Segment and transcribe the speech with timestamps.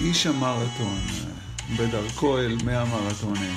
[0.00, 0.98] איש המרתון,
[1.76, 3.56] בדרכו אל מאה מרתונים.